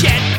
full 0.00 0.37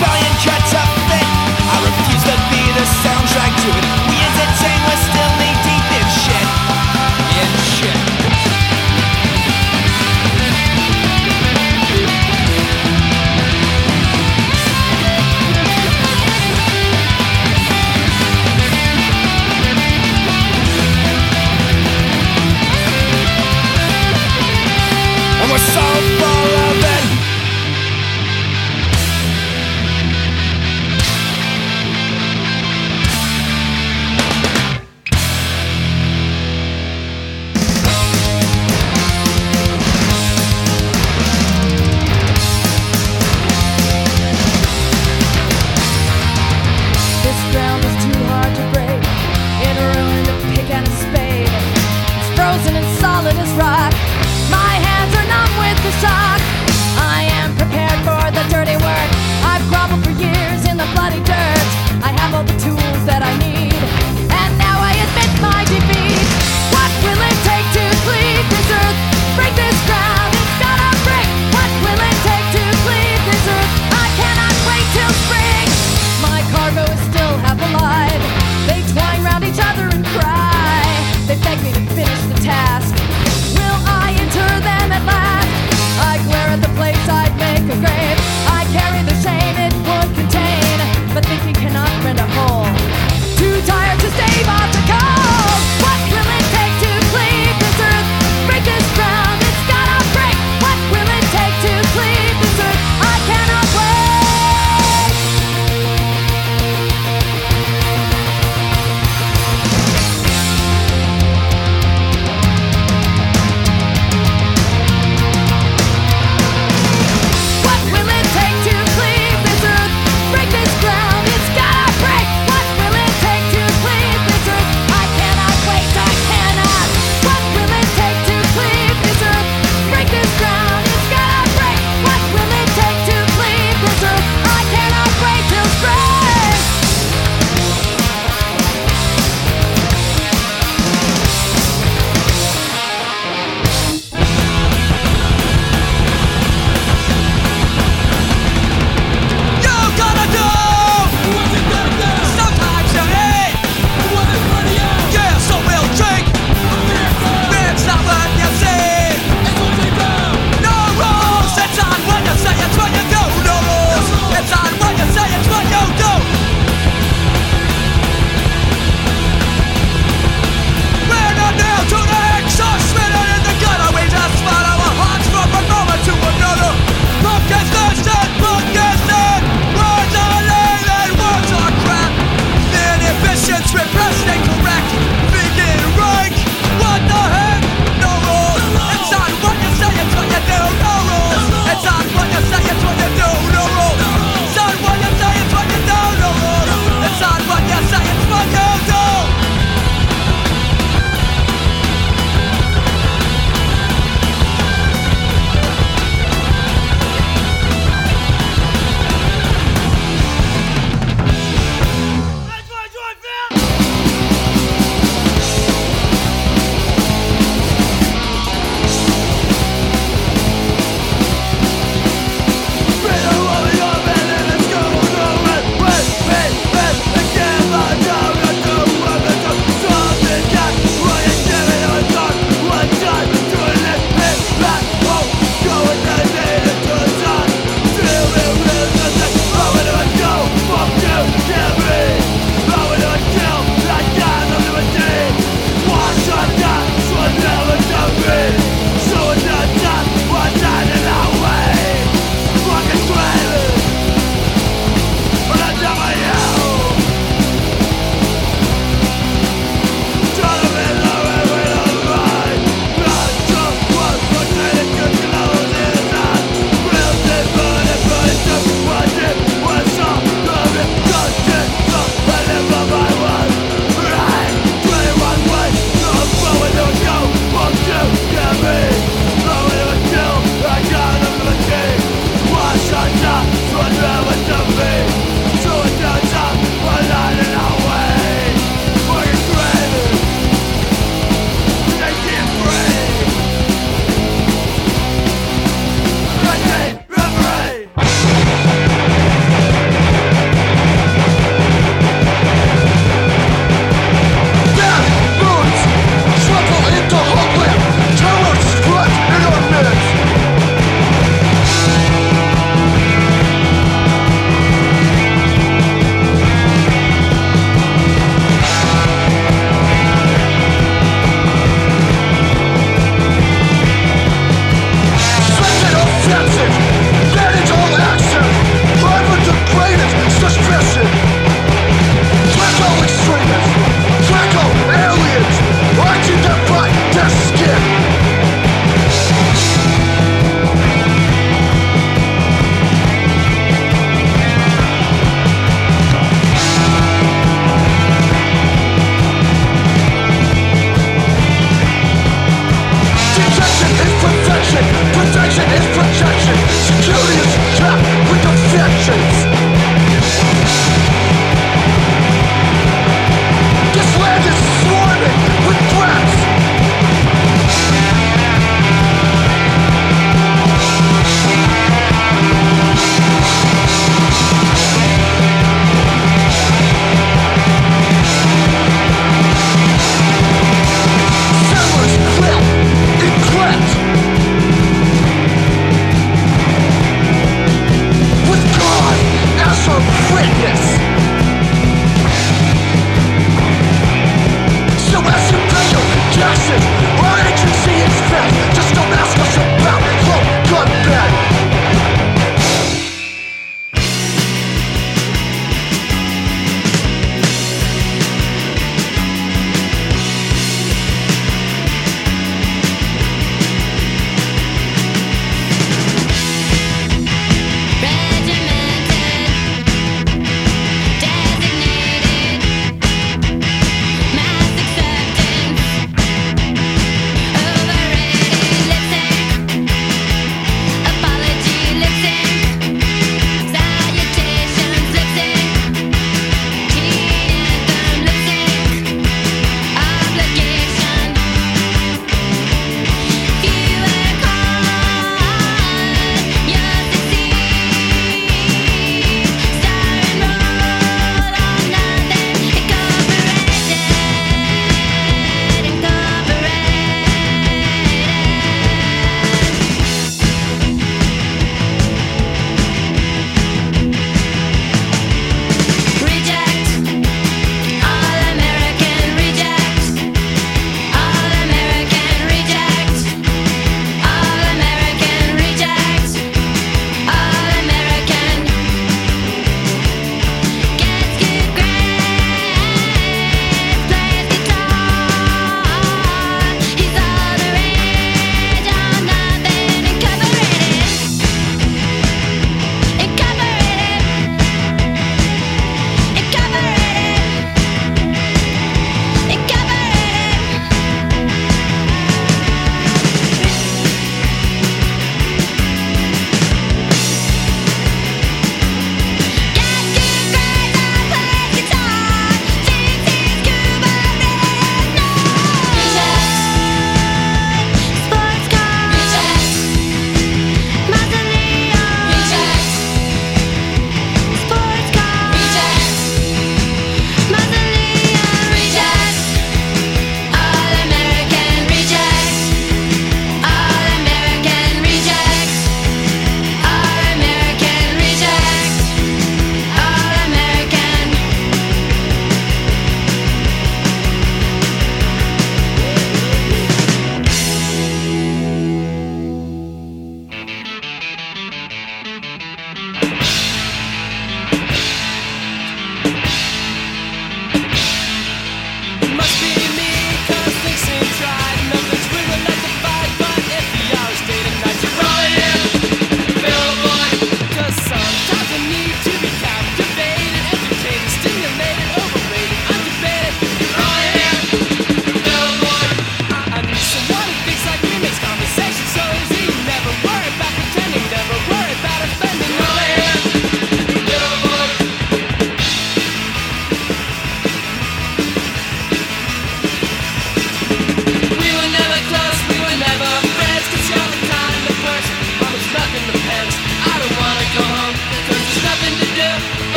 of 0.00 0.82
it 0.84 0.87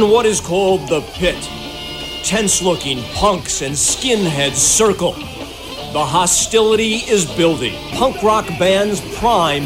in 0.00 0.10
what 0.10 0.26
is 0.26 0.40
called 0.40 0.88
the 0.88 1.00
pit. 1.12 1.36
Tense 2.24 2.62
looking 2.62 3.02
punks 3.14 3.62
and 3.62 3.74
skinheads 3.74 4.56
circle. 4.56 5.12
The 5.92 6.04
hostility 6.04 6.96
is 6.96 7.30
building. 7.36 7.74
Punk 7.92 8.22
rock 8.22 8.46
bands 8.58 9.00
prime 9.18 9.64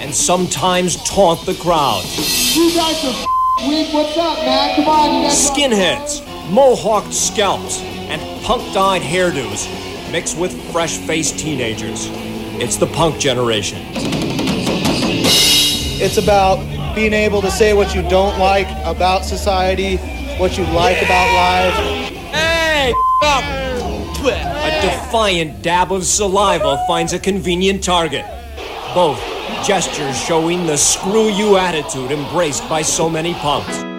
and 0.00 0.14
sometimes 0.14 1.02
taunt 1.04 1.44
the 1.46 1.54
crowd. 1.54 2.04
You 2.52 2.74
guys 2.74 3.04
are 3.04 3.26
weak. 3.68 3.92
What's 3.92 4.16
up, 4.18 4.38
man? 4.38 4.76
Come 4.76 4.88
on, 4.88 5.14
you 5.14 5.28
guys. 5.28 5.50
Skinheads, 5.50 6.20
mohawked 6.50 7.12
scalps, 7.12 7.80
and 7.80 8.20
punk 8.44 8.74
dyed 8.74 9.02
hairdos 9.02 9.68
mixed 10.10 10.36
with 10.36 10.52
fresh 10.72 10.98
faced 10.98 11.38
teenagers. 11.38 12.08
It's 12.60 12.76
the 12.76 12.86
punk 12.86 13.18
generation. 13.18 13.80
It's 16.02 16.16
about 16.16 16.58
being 16.94 17.12
able 17.12 17.40
to 17.42 17.50
say 17.50 17.72
what 17.72 17.94
you 17.94 18.02
don't 18.08 18.38
like 18.38 18.68
about 18.84 19.24
society, 19.24 19.96
what 20.38 20.56
you 20.56 20.64
like 20.66 21.02
about 21.02 21.34
life. 21.34 21.74
Hey, 22.32 22.92
up! 23.22 23.60
A 24.22 24.80
defiant 24.82 25.62
dab 25.62 25.92
of 25.92 26.04
saliva 26.04 26.84
finds 26.86 27.14
a 27.14 27.18
convenient 27.18 27.82
target. 27.82 28.24
Both 28.94 29.18
gestures 29.66 30.18
showing 30.22 30.66
the 30.66 30.76
screw 30.76 31.28
you 31.28 31.56
attitude 31.56 32.10
embraced 32.10 32.68
by 32.68 32.82
so 32.82 33.08
many 33.08 33.32
punks. 33.34 33.89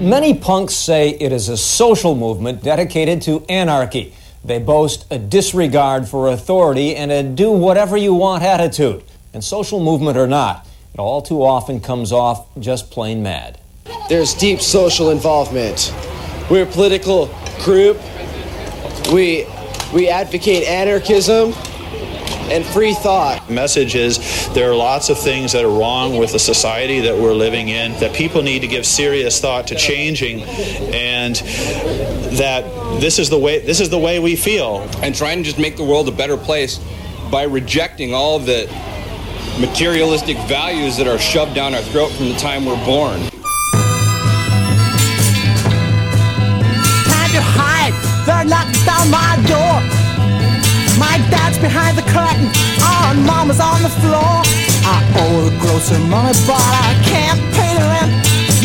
Many 0.00 0.32
punks 0.32 0.74
say 0.74 1.10
it 1.10 1.32
is 1.32 1.48
a 1.48 1.56
social 1.56 2.14
movement 2.14 2.62
dedicated 2.62 3.20
to 3.22 3.44
anarchy. 3.48 4.14
They 4.44 4.60
boast 4.60 5.04
a 5.10 5.18
disregard 5.18 6.06
for 6.06 6.28
authority 6.28 6.94
and 6.94 7.10
a 7.10 7.24
do 7.24 7.50
whatever 7.50 7.96
you 7.96 8.14
want 8.14 8.44
attitude. 8.44 9.02
And 9.34 9.42
social 9.42 9.82
movement 9.82 10.16
or 10.16 10.28
not, 10.28 10.68
it 10.94 11.00
all 11.00 11.20
too 11.20 11.42
often 11.42 11.80
comes 11.80 12.12
off 12.12 12.46
just 12.60 12.92
plain 12.92 13.24
mad. 13.24 13.58
There's 14.08 14.34
deep 14.34 14.60
social 14.60 15.10
involvement. 15.10 15.92
We're 16.48 16.62
a 16.62 16.66
political 16.66 17.26
group. 17.64 18.00
We 19.12 19.48
we 19.92 20.08
advocate 20.08 20.62
anarchism 20.68 21.54
and 22.50 22.64
free 22.64 22.94
thought. 22.94 23.48
message 23.50 23.94
is 23.94 24.18
there 24.54 24.70
are 24.70 24.74
lots 24.74 25.10
of 25.10 25.18
things 25.18 25.52
that 25.52 25.64
are 25.64 25.70
wrong 25.70 26.16
with 26.16 26.32
the 26.32 26.38
society 26.38 27.00
that 27.00 27.16
we're 27.16 27.34
living 27.34 27.68
in 27.68 27.92
that 28.00 28.14
people 28.14 28.42
need 28.42 28.60
to 28.60 28.68
give 28.68 28.86
serious 28.86 29.40
thought 29.40 29.66
to 29.66 29.74
changing 29.74 30.42
and 30.94 31.36
that 32.36 32.62
this 33.00 33.18
is 33.18 33.28
the 33.28 33.38
way 33.38 33.58
this 33.60 33.80
is 33.80 33.90
the 33.90 33.98
way 33.98 34.18
we 34.18 34.34
feel 34.36 34.88
and 35.02 35.14
trying 35.14 35.38
to 35.38 35.44
just 35.44 35.58
make 35.58 35.76
the 35.76 35.84
world 35.84 36.08
a 36.08 36.12
better 36.12 36.36
place 36.36 36.80
by 37.30 37.42
rejecting 37.42 38.14
all 38.14 38.36
of 38.36 38.46
the 38.46 38.66
materialistic 39.60 40.36
values 40.48 40.96
that 40.96 41.06
are 41.06 41.18
shoved 41.18 41.54
down 41.54 41.74
our 41.74 41.82
throat 41.82 42.10
from 42.12 42.28
the 42.28 42.36
time 42.36 42.64
we're 42.64 42.84
born. 42.84 43.18
Time 43.18 43.30
to 47.34 47.42
hide. 47.42 47.92
They're 48.24 48.44
knocking 48.44 48.84
down 48.84 49.10
my 49.10 49.36
door. 49.46 49.97
My 51.58 51.68
behind 51.68 51.98
the 51.98 52.06
curtain. 52.06 52.46
Our 52.82 53.14
mama's 53.14 53.58
on 53.58 53.82
the 53.82 53.90
floor. 53.98 54.42
I 54.86 55.02
owe 55.18 55.50
the 55.50 55.54
grocer 55.58 55.98
money, 55.98 56.30
but 56.46 56.62
I 56.86 56.94
can't 57.02 57.40
pay 57.54 57.74
the 57.74 57.82
rent. 57.82 58.10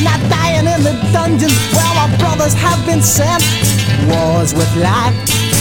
Not 0.06 0.20
dying 0.30 0.68
in 0.68 0.84
the 0.84 0.94
dungeons 1.12 1.58
where 1.74 1.94
my 1.98 2.10
brothers 2.18 2.54
have 2.54 2.86
been 2.86 3.02
sent. 3.02 3.42
Wars 4.10 4.54
with 4.54 4.70
life. 4.78 5.16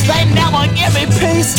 They 0.04 0.28
never 0.34 0.68
give 0.76 0.92
me 0.92 1.06
peace. 1.20 1.56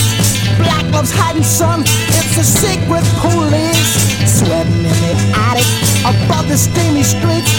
Black 0.57 0.85
gloves 0.91 1.11
hiding 1.11 1.43
sun. 1.43 1.81
It's 2.17 2.37
a 2.37 2.43
secret 2.43 3.05
police. 3.17 3.93
Sweating 4.29 4.85
in 4.85 4.97
the 5.01 5.15
attic 5.33 5.65
above 6.05 6.49
the 6.49 6.57
steamy 6.57 7.03
streets. 7.03 7.49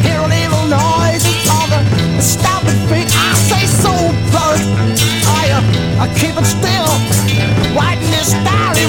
Hear 0.00 0.20
an 0.24 0.32
evil 0.32 0.64
noise. 0.64 1.24
All 1.52 1.68
the 1.68 1.99
feet. 2.88 3.08
I 3.16 3.32
say 3.48 3.64
so. 3.66 3.92
I, 5.24 5.56
uh, 5.56 6.04
I 6.04 6.06
keep 6.18 6.36
it 6.36 6.44
still. 6.44 6.90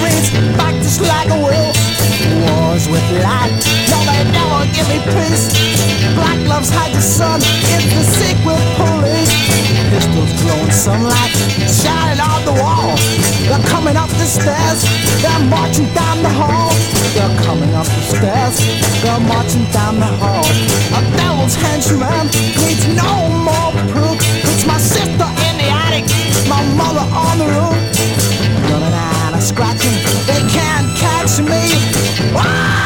Reads 0.04 0.32
back 0.58 0.76
just 0.84 1.02
like 1.02 1.30
a. 1.30 1.40
Wars 1.40 2.88
with 2.90 3.08
light. 3.24 3.52
Give 4.76 4.88
me 4.88 5.00
peace. 5.14 5.48
Black 6.16 6.38
gloves 6.46 6.70
hide 6.70 6.94
the 6.94 7.02
sun. 7.02 7.40
It's 7.44 7.88
the 7.94 8.04
secret 8.20 8.60
police. 8.78 9.11
Pistols 9.92 10.32
glowing 10.42 10.72
sunlight. 10.72 11.36
Shining 11.68 12.24
on 12.24 12.46
the 12.48 12.56
wall. 12.64 12.96
They're 13.44 13.68
coming 13.68 13.98
up 13.98 14.08
the 14.08 14.24
stairs. 14.24 14.88
They're 15.20 15.46
marching 15.52 15.92
down 15.92 16.24
the 16.24 16.32
hall. 16.32 16.72
They're 17.12 17.36
coming 17.44 17.74
up 17.76 17.84
the 17.84 18.04
stairs. 18.16 18.56
They're 19.04 19.20
marching 19.20 19.68
down 19.76 20.00
the 20.00 20.08
hall. 20.08 20.48
A 20.96 21.02
devil's 21.20 21.56
henchman 21.60 22.32
needs 22.56 22.88
no 22.96 23.28
more 23.44 23.72
proof. 23.92 24.16
It's 24.48 24.66
my 24.66 24.80
sister 24.80 25.28
in 25.52 25.54
the 25.60 25.68
attic. 25.68 26.08
My 26.48 26.64
mother 26.80 27.04
on 27.12 27.36
the 27.44 27.50
roof. 27.52 27.76
Running 28.72 28.96
out 28.96 29.34
of 29.36 29.44
scratching. 29.44 30.00
They 30.24 30.40
can't 30.56 30.88
catch 30.96 31.44
me. 31.44 31.68
life. 32.32 32.81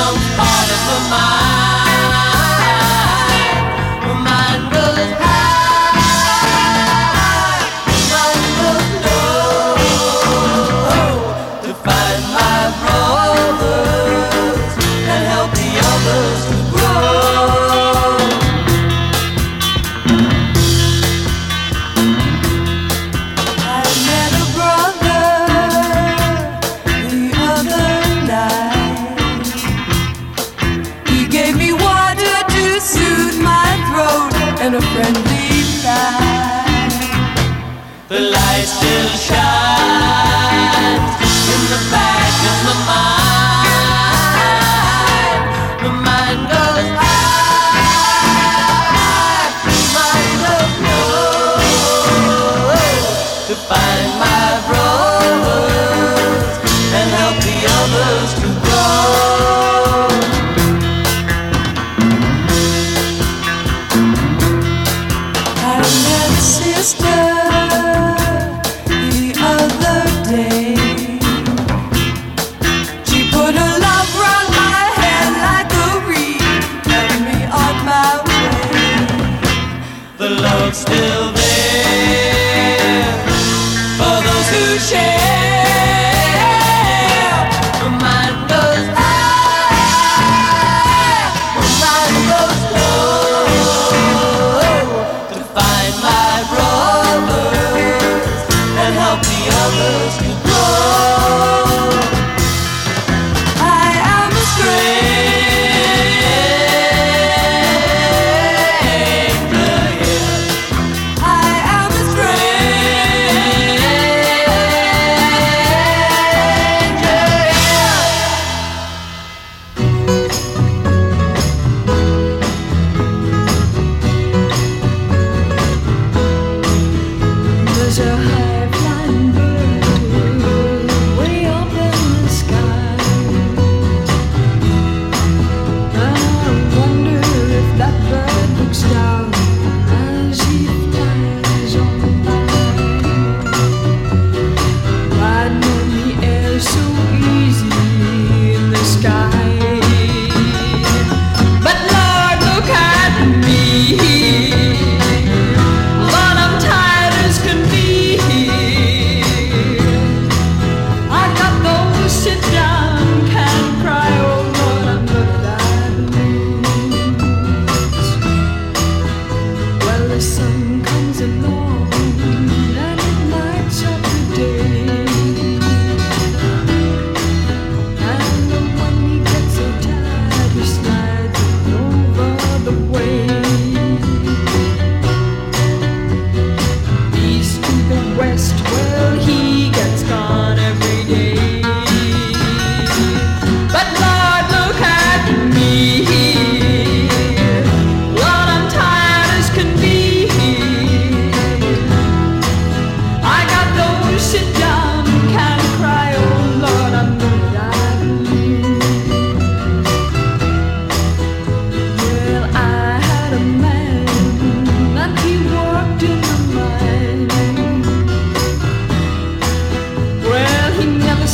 Becomes 0.00 0.26
of 0.70 0.82
the 0.86 1.10
mind. 1.10 1.49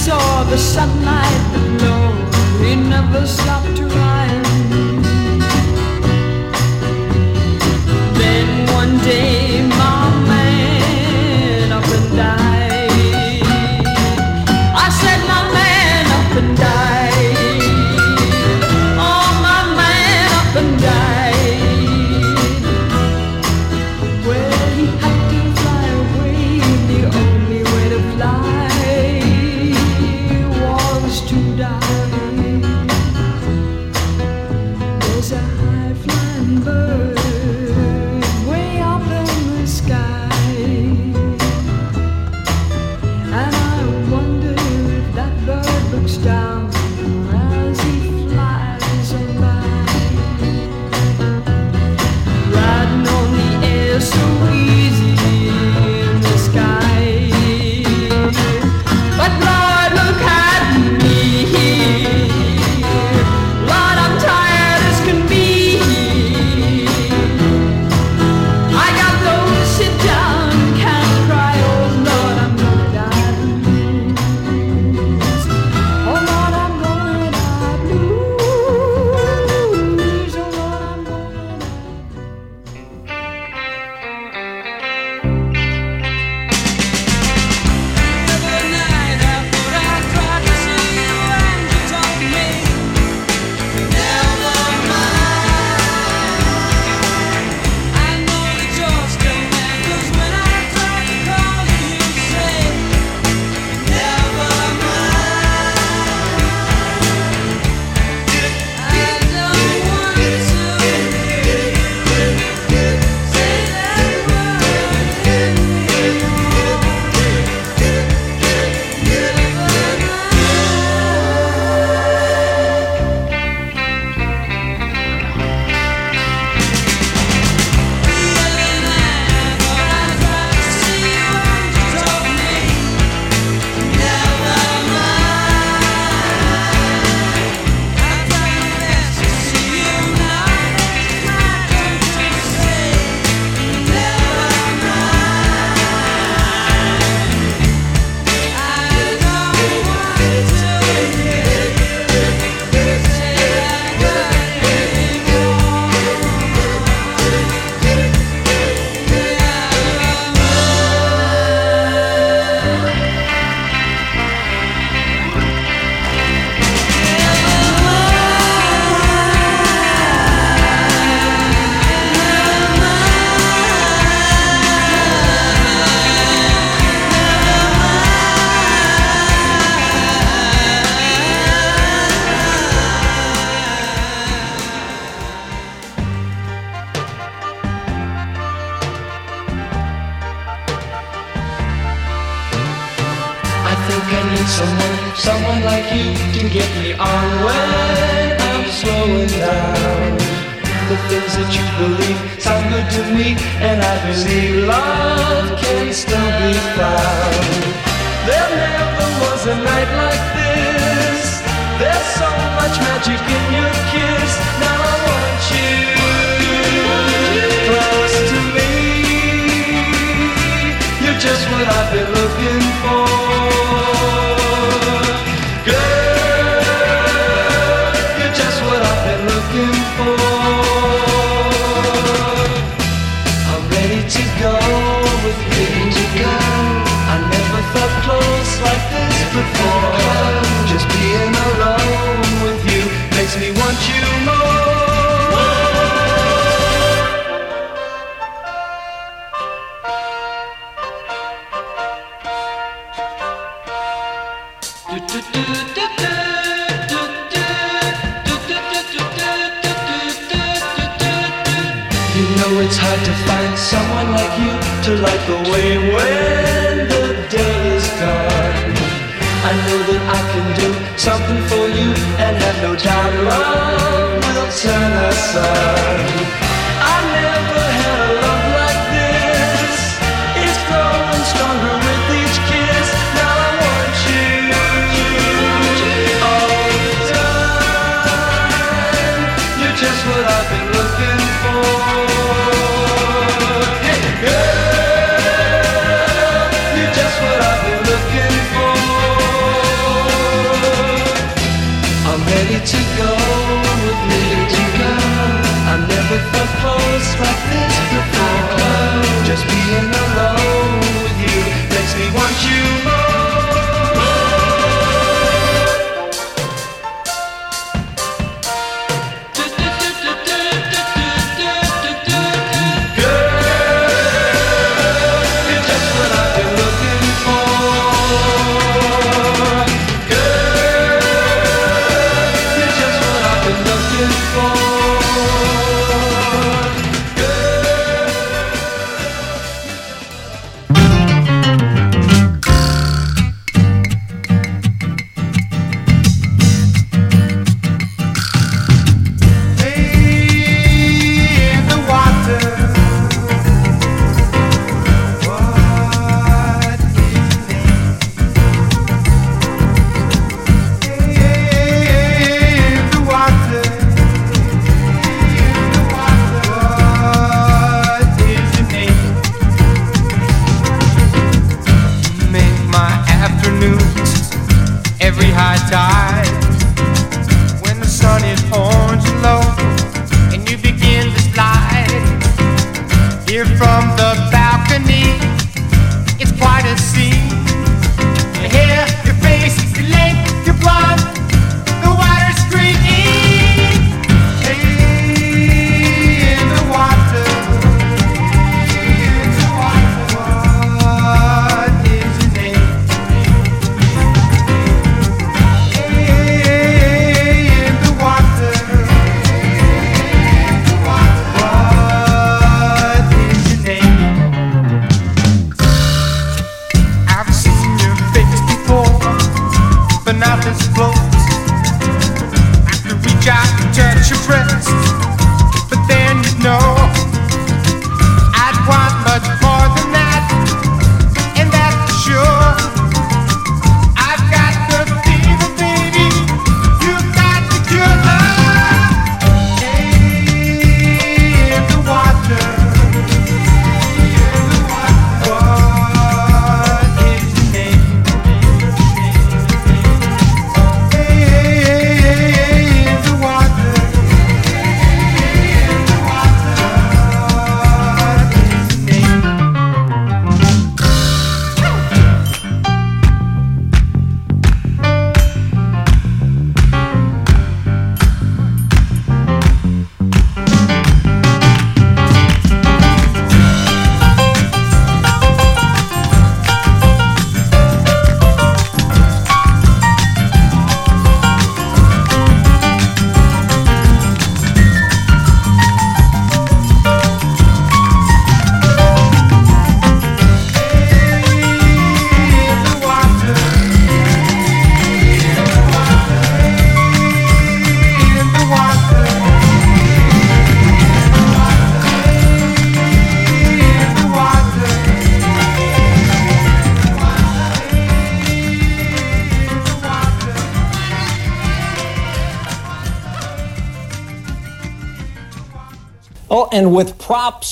saw 0.07 0.45
the 0.45 0.57
sunlight 0.57 1.43
below. 1.53 2.15
He 2.63 2.77
never 2.77 3.27
stopped 3.27 3.77
to 3.77 3.87
run. 3.87 4.06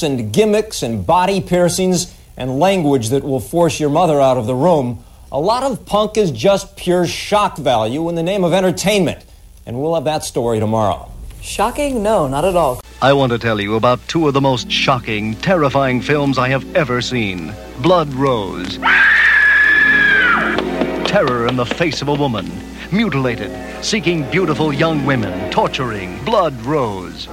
And 0.05 0.33
gimmicks 0.33 0.83
and 0.83 1.05
body 1.05 1.41
piercings 1.41 2.15
and 2.37 2.59
language 2.59 3.09
that 3.09 3.25
will 3.25 3.41
force 3.41 3.81
your 3.81 3.91
mother 3.91 4.21
out 4.21 4.37
of 4.37 4.47
the 4.47 4.55
room, 4.55 5.05
a 5.33 5.41
lot 5.41 5.65
of 5.65 5.85
punk 5.85 6.17
is 6.17 6.31
just 6.31 6.77
pure 6.77 7.07
shock 7.07 7.57
value 7.57 8.09
in 8.09 8.15
the 8.15 8.23
name 8.23 8.45
of 8.45 8.53
entertainment. 8.53 9.25
And 9.67 9.81
we'll 9.81 9.95
have 9.95 10.05
that 10.05 10.23
story 10.23 10.61
tomorrow. 10.61 11.11
Shocking? 11.41 12.03
No, 12.03 12.29
not 12.29 12.45
at 12.45 12.55
all. 12.55 12.81
I 13.03 13.13
want 13.13 13.33
to 13.33 13.39
tell 13.39 13.61
you 13.61 13.75
about 13.75 14.01
two 14.09 14.29
of 14.29 14.35
the 14.35 14.41
most 14.41 14.71
shocking, 14.71 15.35
terrifying 15.37 16.01
films 16.01 16.39
I 16.39 16.49
have 16.49 16.77
ever 16.77 17.03
seen 17.03 17.53
Blood 17.83 18.13
Rose. 18.15 18.79
Terror 21.07 21.47
in 21.47 21.57
the 21.57 21.67
face 21.67 22.01
of 22.01 22.09
a 22.09 22.15
woman, 22.15 22.51
mutilated, 22.91 23.53
seeking 23.85 24.29
beautiful 24.31 24.73
young 24.73 25.05
women, 25.05 25.51
torturing. 25.51 26.25
Blood 26.25 26.55
Rose. 26.63 27.29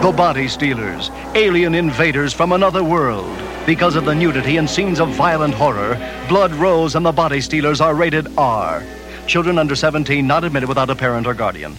The 0.00 0.12
Body 0.12 0.48
Stealers, 0.48 1.10
alien 1.34 1.74
invaders 1.74 2.32
from 2.32 2.52
another 2.52 2.82
world. 2.82 3.38
Because 3.66 3.96
of 3.96 4.06
the 4.06 4.14
nudity 4.14 4.56
and 4.56 4.68
scenes 4.68 4.98
of 4.98 5.10
violent 5.10 5.52
horror, 5.52 5.98
Blood 6.26 6.54
Rose 6.54 6.94
and 6.94 7.04
the 7.04 7.12
Body 7.12 7.42
Stealers 7.42 7.82
are 7.82 7.94
rated 7.94 8.26
R. 8.38 8.82
Children 9.26 9.58
under 9.58 9.76
17 9.76 10.26
not 10.26 10.42
admitted 10.42 10.70
without 10.70 10.88
a 10.88 10.96
parent 10.96 11.26
or 11.26 11.34
guardian. 11.34 11.76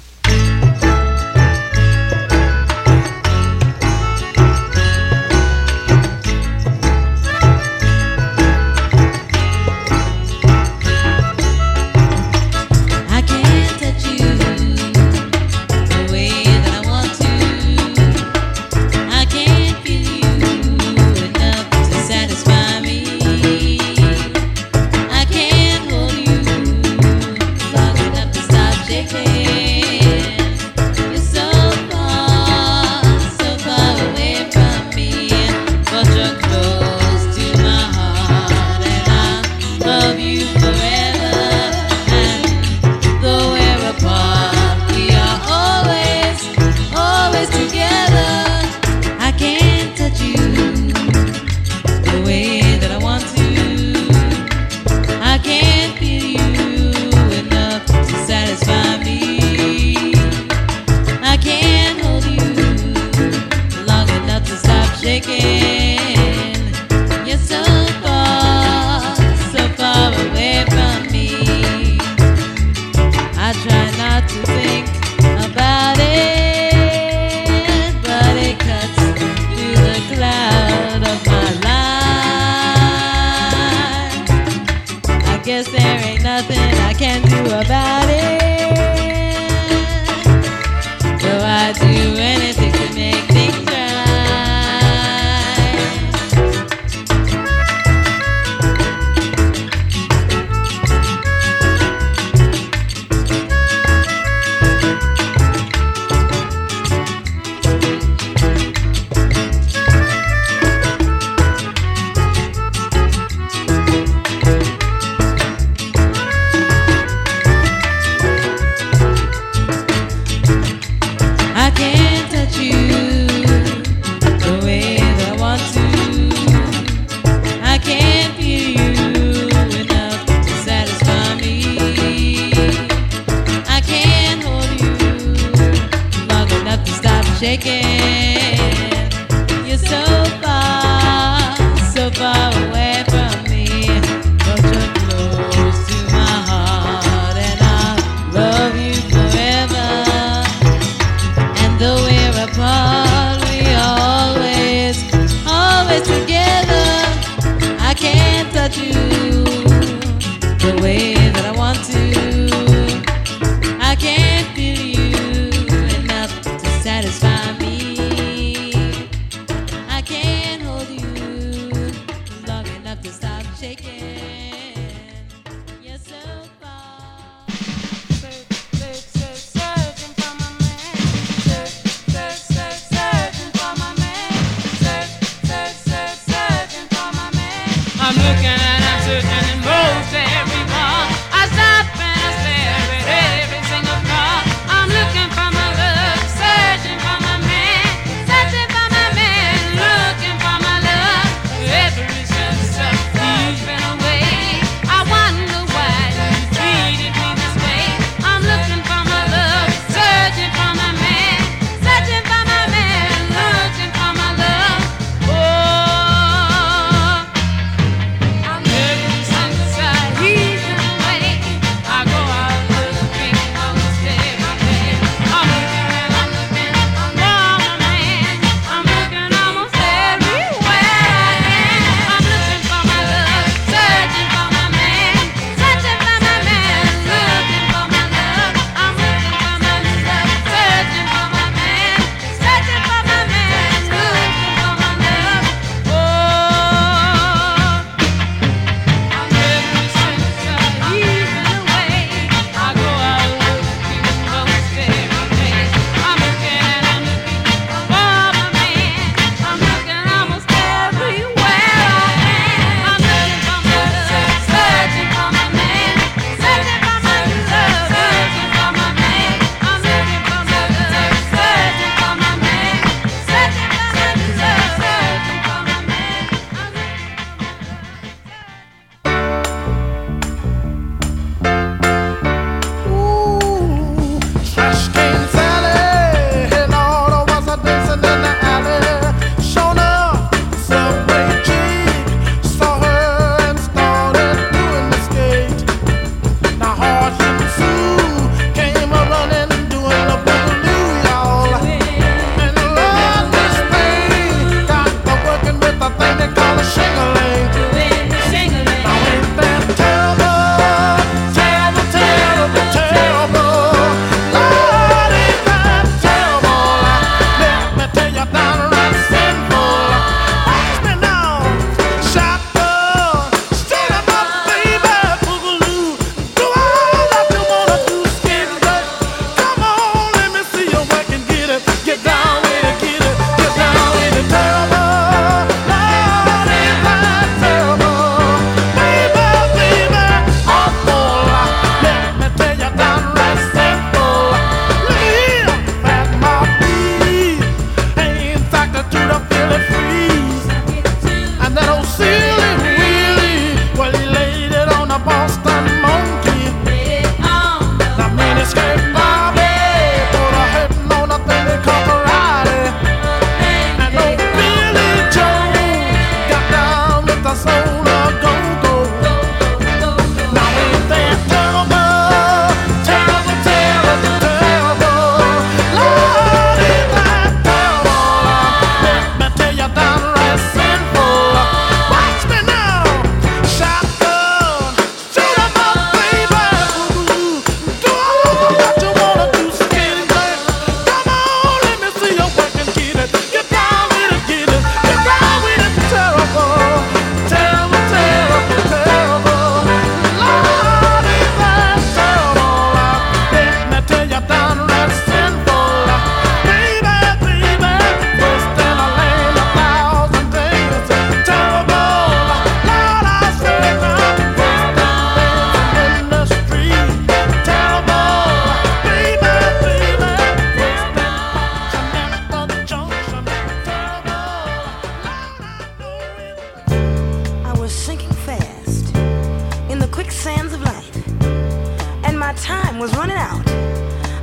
time 432.41 432.79
was 432.79 432.91
running 432.95 433.17
out. 433.17 433.45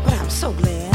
But 0.05 0.15
I'm 0.15 0.29
so 0.29 0.53
glad. 0.53 0.88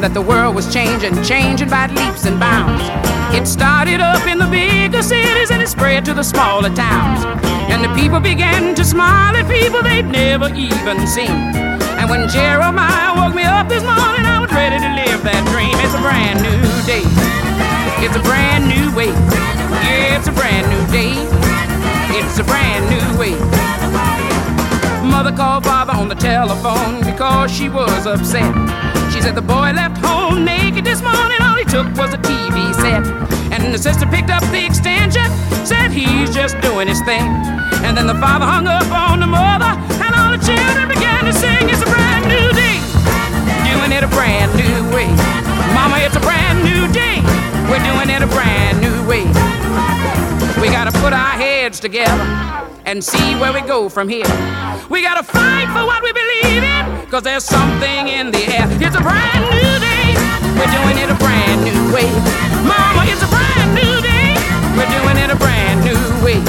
Dream 0.00 0.08
that 0.08 0.18
the 0.18 0.26
world 0.26 0.54
was 0.54 0.72
changing, 0.72 1.12
changing 1.22 1.68
by 1.68 1.86
leaps 1.88 2.24
and 2.24 2.40
bounds. 2.40 2.80
It 3.36 3.46
started 3.46 4.00
up 4.00 4.26
in 4.26 4.38
the 4.38 4.46
bigger 4.46 5.02
cities 5.02 5.50
and 5.50 5.60
it 5.60 5.68
spread 5.68 6.06
to 6.06 6.14
the 6.14 6.22
smaller 6.22 6.72
towns. 6.72 7.24
And 7.68 7.84
the 7.84 7.92
people 7.92 8.18
began 8.18 8.74
to 8.76 8.84
smile 8.84 9.36
at 9.36 9.44
people 9.44 9.82
they'd 9.82 10.08
never 10.08 10.48
even 10.54 11.06
seen. 11.06 11.52
And 12.00 12.08
when 12.08 12.28
Jeremiah 12.28 13.12
woke 13.12 13.34
me 13.34 13.44
up 13.44 13.68
this 13.68 13.84
morning, 13.84 14.24
I 14.24 14.40
was 14.40 14.50
ready 14.52 14.80
to 14.80 14.90
live 15.04 15.20
that 15.20 15.44
dream. 15.52 15.76
It's 15.84 15.92
a 15.92 16.00
brand 16.00 16.40
new 16.40 16.64
day. 16.88 17.04
It's 18.00 18.16
a 18.16 18.24
brand 18.24 18.72
new 18.72 18.88
way. 18.96 19.12
Yeah, 19.84 20.16
it's 20.16 20.28
a 20.28 20.32
brand 20.32 20.64
new 20.72 20.84
day. 20.88 21.12
It's 22.16 22.38
a 22.38 22.44
brand 22.44 22.88
new 22.88 23.04
way. 23.20 23.36
Mother 25.10 25.32
called 25.32 25.64
father 25.64 25.92
on 25.92 26.08
the 26.08 26.14
telephone 26.14 27.00
because 27.04 27.50
she 27.50 27.68
was 27.68 28.06
upset. 28.06 28.54
She 29.12 29.20
said 29.20 29.34
the 29.34 29.42
boy 29.42 29.72
left 29.74 29.98
home 29.98 30.44
naked 30.44 30.84
this 30.84 31.02
morning, 31.02 31.38
all 31.42 31.56
he 31.56 31.64
took 31.64 31.86
was 31.98 32.14
a 32.14 32.18
TV 32.18 32.72
set. 32.74 33.04
And 33.52 33.74
the 33.74 33.78
sister 33.78 34.06
picked 34.06 34.30
up 34.30 34.42
the 34.54 34.64
extension, 34.64 35.26
said 35.66 35.90
he's 35.90 36.32
just 36.32 36.58
doing 36.60 36.86
his 36.86 37.02
thing. 37.02 37.26
And 37.84 37.96
then 37.96 38.06
the 38.06 38.14
father 38.14 38.46
hung 38.46 38.66
up 38.66 38.86
on 38.90 39.18
the 39.18 39.26
mother, 39.26 39.74
and 39.98 40.14
all 40.14 40.30
the 40.30 40.42
children 40.46 40.86
began 40.88 41.24
to 41.24 41.32
sing, 41.32 41.68
It's 41.68 41.82
a 41.82 41.90
brand 41.90 42.24
new 42.30 42.46
day, 42.54 42.78
doing 43.66 43.90
it 43.90 44.04
a 44.06 44.10
brand 44.14 44.54
new 44.54 44.78
way. 44.94 45.10
Mama, 45.74 45.98
it's 45.98 46.16
a 46.16 46.20
brand 46.20 46.62
new 46.62 46.86
day, 46.94 47.18
we're 47.66 47.82
doing 47.82 48.08
it 48.14 48.22
a 48.22 48.30
brand 48.30 48.80
new 48.80 48.96
way. 49.10 49.26
We 50.58 50.68
gotta 50.68 50.92
put 50.98 51.12
our 51.12 51.36
heads 51.36 51.80
together 51.80 52.24
and 52.84 53.02
see 53.04 53.34
where 53.36 53.52
we 53.52 53.60
go 53.60 53.88
from 53.88 54.08
here. 54.08 54.26
We 54.88 55.02
gotta 55.02 55.22
fight 55.22 55.68
for 55.70 55.84
what 55.86 56.02
we 56.02 56.12
believe 56.12 56.62
in, 56.64 57.06
cause 57.06 57.22
there's 57.22 57.44
something 57.44 58.08
in 58.08 58.30
the 58.30 58.42
air. 58.50 58.66
It's 58.80 58.96
a 58.96 59.00
brand 59.00 59.44
new 59.52 59.72
day, 59.78 60.16
we're 60.58 60.72
doing 60.74 60.98
it 60.98 61.08
a 61.10 61.18
brand 61.20 61.62
new 61.62 61.94
way. 61.94 62.10
Mama, 62.66 63.04
it's 63.06 63.22
a 63.22 63.30
brand 63.30 63.70
new 63.78 63.94
day, 64.02 64.34
we're 64.74 64.90
doing 64.90 65.16
it 65.22 65.30
a 65.30 65.36
brand 65.36 65.84
new 65.84 66.00
way. 66.24 66.42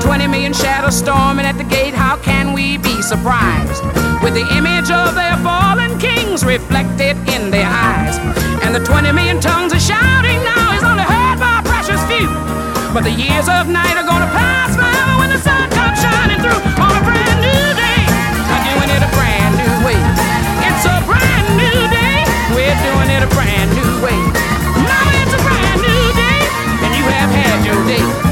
20 0.00 0.26
million 0.26 0.52
shadows 0.52 0.96
storming 0.96 1.44
at 1.44 1.58
the 1.58 1.64
gate, 1.64 1.92
how 1.92 2.16
can 2.16 2.52
we 2.52 2.78
be 2.78 3.02
surprised? 3.02 3.84
With 4.22 4.34
the 4.34 4.46
image 4.56 4.90
of 4.90 5.14
their 5.14 5.36
fallen 5.44 5.98
kings 5.98 6.44
reflected 6.44 7.16
in 7.28 7.50
their 7.50 7.68
eyes. 7.68 8.16
And 8.64 8.74
the 8.74 8.80
20 8.84 9.12
million 9.12 9.40
tongues 9.40 9.72
are 9.72 9.80
shouting 9.80 10.42
now 10.44 10.76
is 10.76 10.82
only 10.82 11.17
you. 12.20 12.28
But 12.92 13.04
the 13.04 13.12
years 13.12 13.48
of 13.48 13.68
night 13.68 13.96
are 13.96 14.06
gonna 14.06 14.30
pass 14.32 14.74
by 14.76 14.90
when 15.18 15.30
the 15.30 15.38
sun 15.38 15.70
comes 15.70 16.00
shining 16.00 16.40
through 16.42 16.62
on 16.82 16.92
a 16.98 17.02
brand 17.04 17.38
new 17.40 17.64
day. 17.78 18.02
We're 18.48 18.64
doing 18.70 18.90
it 18.90 19.02
a 19.02 19.10
brand 19.14 19.52
new 19.60 19.74
way. 19.86 20.00
It's 20.66 20.84
a 20.84 20.98
brand 21.06 21.46
new 21.54 21.78
day. 21.94 22.24
We're 22.56 22.78
doing 22.82 23.10
it 23.14 23.22
a 23.22 23.30
brand 23.36 23.70
new 23.78 23.92
way. 24.02 24.18
Now 24.82 25.04
it's 25.20 25.34
a 25.34 25.40
brand 25.46 25.78
new 25.78 26.04
day, 26.16 26.40
and 26.84 26.90
you 26.98 27.04
have 27.06 27.30
had 27.30 27.58
your 27.64 27.80
day. 27.86 28.27